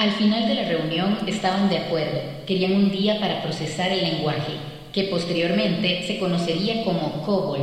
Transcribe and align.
Al 0.00 0.12
final 0.12 0.48
de 0.48 0.54
la 0.54 0.66
reunión 0.66 1.18
estaban 1.26 1.68
de 1.68 1.76
acuerdo, 1.76 2.22
querían 2.46 2.72
un 2.72 2.90
día 2.90 3.20
para 3.20 3.42
procesar 3.42 3.92
el 3.92 4.00
lenguaje, 4.00 4.54
que 4.94 5.04
posteriormente 5.04 6.06
se 6.06 6.18
conocería 6.18 6.82
como 6.86 7.20
COBOL. 7.20 7.60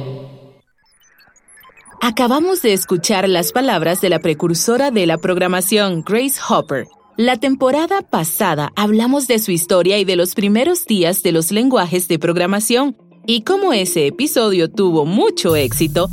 Acabamos 2.00 2.62
de 2.62 2.74
escuchar 2.74 3.28
las 3.28 3.52
palabras 3.52 4.02
de 4.02 4.10
la 4.10 4.20
precursora 4.20 4.92
de 4.92 5.08
la 5.08 5.18
programación, 5.18 6.04
Grace 6.06 6.40
Hopper. 6.48 6.86
La 7.18 7.38
temporada 7.38 8.04
pasada 8.04 8.72
hablamos 8.76 9.28
de 9.28 9.40
su 9.40 9.50
historia 9.50 9.98
y 9.98 10.06
de 10.06 10.16
los 10.16 10.36
primeros 10.36 10.86
días 10.86 11.24
de 11.24 11.32
los 11.32 11.52
lenguajes 11.52 12.08
de 12.08 12.20
programación, 12.20 12.96
y 13.26 13.42
como 13.42 13.74
ese 13.74 14.06
episodio 14.06 14.70
tuvo 14.70 15.08
mucho 15.08 15.56
éxito, 15.56 16.08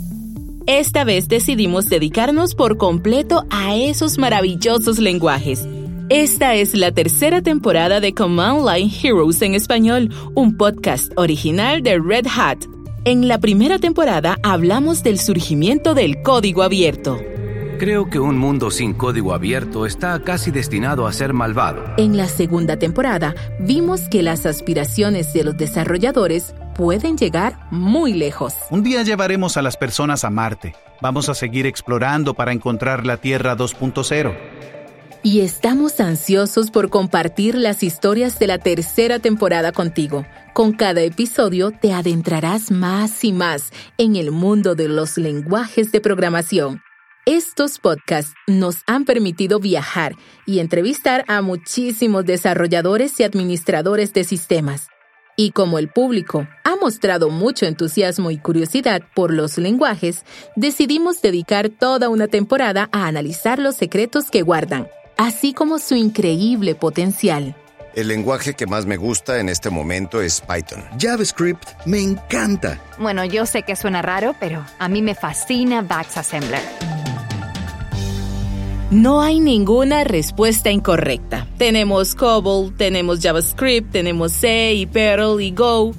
esta 0.67 1.05
vez 1.05 1.29
decidimos 1.29 1.91
dedicarnos 1.91 2.55
por 2.55 2.79
completo 2.79 3.45
a 3.51 3.77
esos 3.77 4.17
maravillosos 4.17 4.99
lenguajes. 4.99 5.69
Esta 6.11 6.55
es 6.55 6.75
la 6.75 6.93
tercera 6.93 7.41
temporada 7.41 7.99
de 7.99 8.13
Command 8.13 8.69
Line 8.69 8.93
Heroes 9.03 9.41
en 9.41 9.55
español, 9.55 10.11
un 10.35 10.55
podcast 10.59 11.11
original 11.17 11.83
de 11.83 11.99
Red 11.99 12.27
Hat. 12.27 12.59
En 13.07 13.27
la 13.27 13.39
primera 13.39 13.79
temporada 13.79 14.37
hablamos 14.43 15.03
del 15.03 15.19
surgimiento 15.19 15.95
del 15.95 16.21
código 16.21 16.63
abierto. 16.63 17.19
Creo 17.79 18.11
que 18.11 18.19
un 18.19 18.37
mundo 18.37 18.71
sin 18.71 18.93
código 18.93 19.33
abierto 19.33 19.87
está 19.87 20.21
casi 20.21 20.51
destinado 20.51 21.07
a 21.07 21.13
ser 21.15 21.33
malvado. 21.33 21.83
En 21.97 22.19
la 22.19 22.29
segunda 22.29 22.79
temporada 22.79 23.35
vimos 23.59 24.03
que 24.11 24.23
las 24.23 24.45
aspiraciones 24.45 25.33
de 25.33 25.45
los 25.45 25.57
desarrolladores 25.57 26.55
pueden 26.77 27.17
llegar 27.17 27.67
muy 27.71 28.13
lejos. 28.13 28.55
Un 28.71 28.83
día 28.83 29.03
llevaremos 29.05 29.57
a 29.57 29.63
las 29.63 29.79
personas 29.79 30.25
a 30.25 30.31
Marte. 30.31 30.75
Vamos 31.01 31.31
a 31.31 31.35
seguir 31.35 31.65
explorando 31.65 32.35
para 32.35 32.53
encontrar 32.53 33.07
la 33.07 33.17
Tierra 33.17 33.57
2.0 33.57 34.35
y 35.25 35.41
estamos 35.41 36.01
ansiosos 36.01 36.71
por 36.71 36.91
compartir 36.91 37.55
las 37.55 37.83
historias 37.83 38.39
de 38.39 38.47
la 38.47 38.59
tercera 38.59 39.19
temporada 39.19 39.73
contigo. 39.73 40.27
Con 40.53 40.73
cada 40.73 41.01
episodio 41.01 41.71
te 41.71 41.95
adentrarás 41.95 42.71
más 42.71 43.25
y 43.25 43.33
más 43.33 43.73
en 43.97 44.17
el 44.17 44.31
mundo 44.31 44.75
de 44.75 44.87
los 44.87 45.17
lenguajes 45.17 45.91
de 45.93 46.03
programación. 46.03 46.83
Estos 47.25 47.79
podcasts 47.79 48.35
nos 48.47 48.83
han 48.87 49.07
permitido 49.07 49.61
viajar 49.61 50.15
y 50.45 50.59
entrevistar 50.59 51.25
a 51.27 51.41
muchísimos 51.41 52.27
desarrolladores 52.27 53.19
y 53.19 53.23
administradores 53.23 54.13
de 54.13 54.25
sistemas. 54.25 54.89
Y 55.39 55.53
como 55.53 55.79
el 55.79 55.89
público 55.89 56.47
ha 56.65 56.77
mostrado 56.77 57.31
mucho 57.31 57.65
entusiasmo 57.65 58.31
y 58.31 58.37
curiosidad 58.37 59.01
por 59.15 59.33
los 59.33 59.57
lenguajes, 59.57 60.27
decidimos 60.55 61.23
dedicar 61.23 61.71
toda 61.71 62.11
una 62.11 62.29
temporada 62.29 62.91
a 62.93 63.07
analizar 63.07 63.59
los 63.59 63.75
secretos 63.75 64.31
que 64.31 64.43
guardan 64.43 64.87
así 65.17 65.53
como 65.53 65.79
su 65.79 65.95
increíble 65.95 66.75
potencial. 66.75 67.55
El 67.95 68.09
lenguaje 68.09 68.55
que 68.55 68.67
más 68.67 68.87
me 68.87 68.97
gusta 68.97 69.39
en 69.39 69.49
este 69.49 69.71
momento 69.71 70.21
es 70.21 70.41
Python. 70.41 70.83
JavaScript 70.99 71.69
me 71.87 72.01
encanta. 72.01 72.81
Bueno, 72.99 73.25
yo 73.25 73.47
sé 73.47 73.63
que 73.63 73.77
suena 73.77 74.03
raro, 74.03 74.35
pero 74.41 74.65
a 74.81 74.89
mí 74.89 75.01
me 75.01 75.15
fascina 75.15 75.83
Vax 75.83 76.17
Assembler. 76.17 76.63
No 78.91 79.23
hay 79.23 79.39
ninguna 79.39 80.05
respuesta 80.05 80.71
incorrecta. 80.71 81.47
Tenemos 81.57 82.15
COBOL, 82.15 82.77
tenemos 82.77 83.21
JavaScript, 83.21 83.93
tenemos 83.93 84.33
C 84.33 84.75
y 84.75 84.87
Perl 84.87 85.41
y 85.41 85.53
Go. 85.53 85.93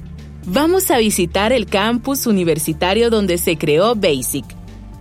Vamos 0.45 0.91
a 0.91 0.97
visitar 0.97 1.53
el 1.53 1.65
campus 1.65 2.27
universitario 2.27 3.09
donde 3.09 3.37
se 3.37 3.57
creó 3.57 3.95
BASIC 3.95 4.45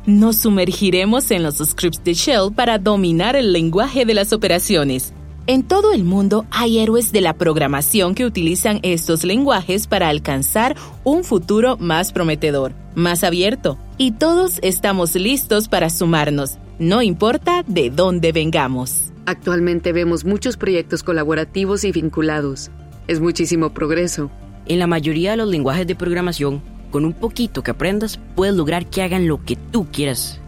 nos 0.06 0.36
sumergiremos 0.36 1.30
en 1.30 1.42
los 1.42 1.56
scripts 1.58 2.02
de 2.04 2.14
Shell 2.14 2.52
para 2.54 2.78
dominar 2.78 3.36
el 3.36 3.52
lenguaje 3.52 4.04
de 4.04 4.14
las 4.14 4.32
operaciones. 4.32 5.12
En 5.46 5.62
todo 5.62 5.92
el 5.92 6.04
mundo 6.04 6.46
hay 6.50 6.78
héroes 6.78 7.12
de 7.12 7.20
la 7.20 7.34
programación 7.34 8.14
que 8.14 8.24
utilizan 8.24 8.80
estos 8.82 9.24
lenguajes 9.24 9.86
para 9.86 10.08
alcanzar 10.08 10.74
un 11.04 11.22
futuro 11.22 11.76
más 11.76 12.12
prometedor, 12.12 12.72
más 12.94 13.24
abierto, 13.24 13.78
y 13.98 14.12
todos 14.12 14.58
estamos 14.62 15.14
listos 15.14 15.68
para 15.68 15.90
sumarnos, 15.90 16.58
no 16.78 17.02
importa 17.02 17.62
de 17.66 17.90
dónde 17.90 18.32
vengamos. 18.32 19.12
Actualmente 19.26 19.92
vemos 19.92 20.24
muchos 20.24 20.56
proyectos 20.56 21.02
colaborativos 21.02 21.84
y 21.84 21.92
vinculados. 21.92 22.70
Es 23.06 23.20
muchísimo 23.20 23.72
progreso. 23.72 24.30
En 24.66 24.78
la 24.78 24.86
mayoría 24.86 25.32
de 25.32 25.36
los 25.36 25.48
lenguajes 25.48 25.86
de 25.86 25.94
programación, 25.94 26.62
con 26.94 27.04
un 27.04 27.12
poquito 27.12 27.64
que 27.64 27.72
aprendas, 27.72 28.20
puedes 28.36 28.54
lograr 28.54 28.86
que 28.86 29.02
hagan 29.02 29.26
lo 29.26 29.44
que 29.44 29.56
tú 29.56 29.88
quieras. 29.90 30.38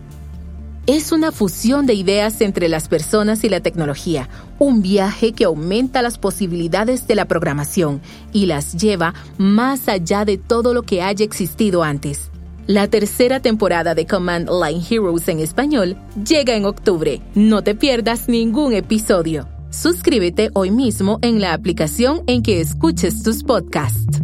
Es 0.86 1.10
una 1.10 1.32
fusión 1.32 1.86
de 1.86 1.94
ideas 1.94 2.40
entre 2.40 2.68
las 2.68 2.86
personas 2.86 3.42
y 3.42 3.48
la 3.48 3.58
tecnología, 3.58 4.28
un 4.60 4.80
viaje 4.80 5.32
que 5.32 5.42
aumenta 5.42 6.02
las 6.02 6.18
posibilidades 6.18 7.08
de 7.08 7.16
la 7.16 7.24
programación 7.24 8.00
y 8.32 8.46
las 8.46 8.80
lleva 8.80 9.12
más 9.38 9.88
allá 9.88 10.24
de 10.24 10.38
todo 10.38 10.72
lo 10.72 10.84
que 10.84 11.02
haya 11.02 11.24
existido 11.24 11.82
antes. 11.82 12.30
La 12.68 12.86
tercera 12.86 13.40
temporada 13.40 13.96
de 13.96 14.06
Command 14.06 14.48
Line 14.48 14.84
Heroes 14.88 15.26
en 15.26 15.40
español 15.40 15.96
llega 16.24 16.54
en 16.54 16.64
octubre. 16.64 17.20
No 17.34 17.62
te 17.62 17.74
pierdas 17.74 18.28
ningún 18.28 18.72
episodio. 18.72 19.48
Suscríbete 19.70 20.50
hoy 20.54 20.70
mismo 20.70 21.18
en 21.22 21.40
la 21.40 21.54
aplicación 21.54 22.22
en 22.28 22.44
que 22.44 22.60
escuches 22.60 23.24
tus 23.24 23.42
podcasts. 23.42 24.15